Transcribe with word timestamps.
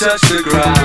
touch 0.00 0.22
the 0.30 0.42
ground. 0.42 0.79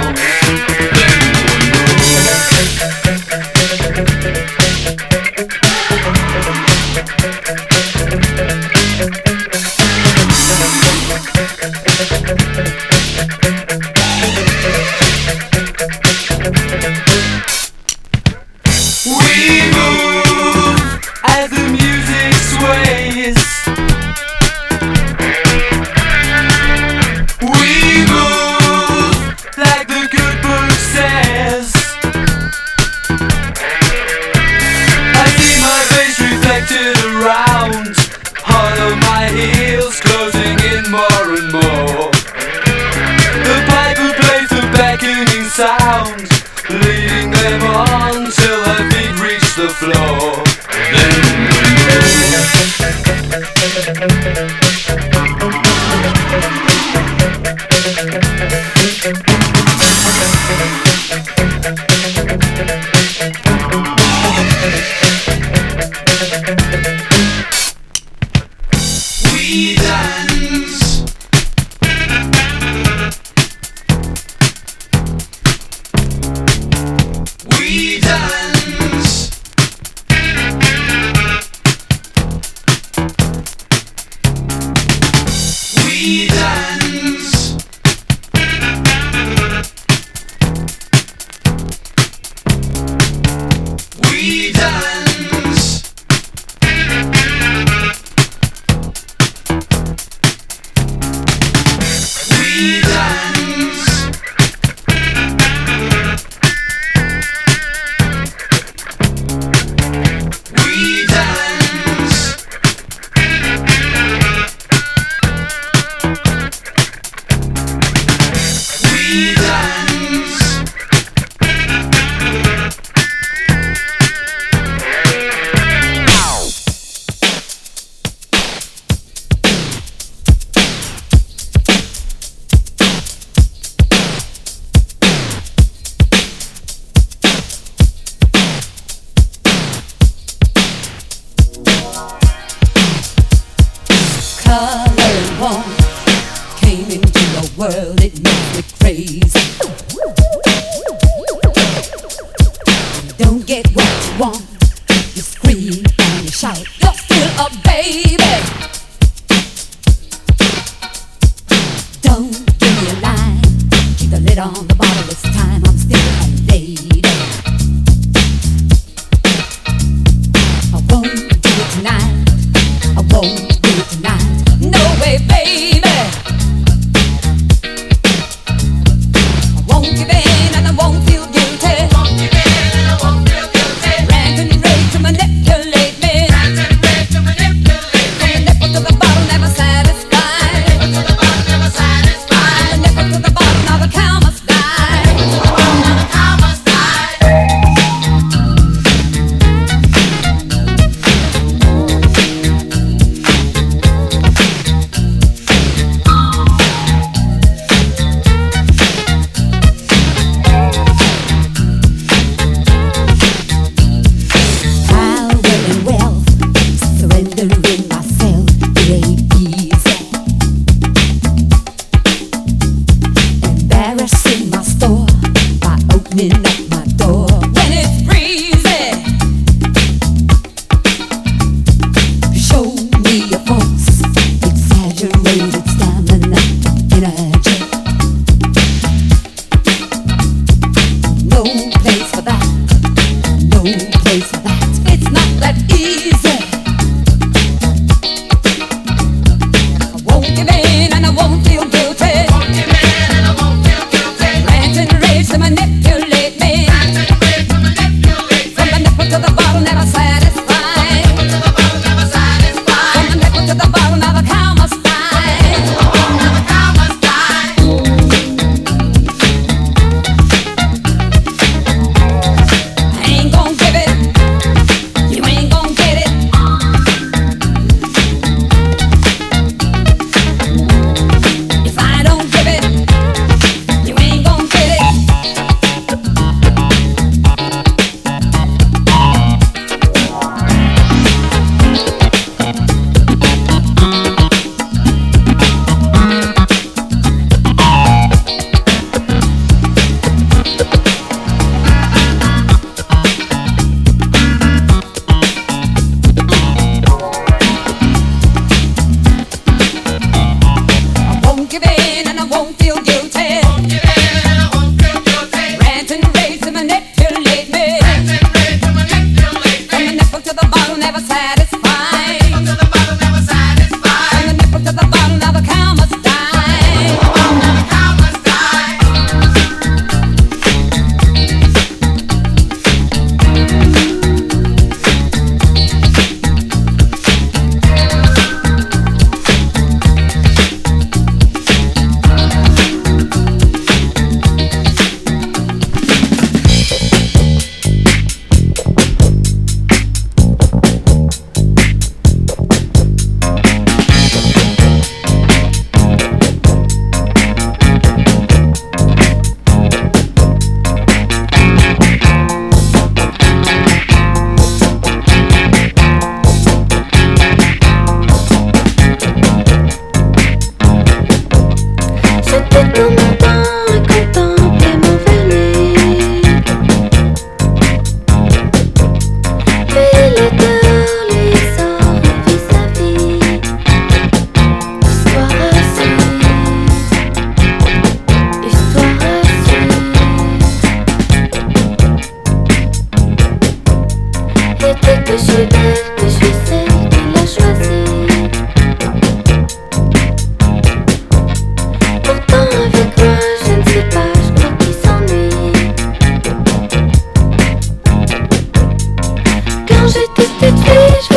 it 410.47 410.53
please 410.63 411.14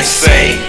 I 0.00 0.02
say. 0.02 0.59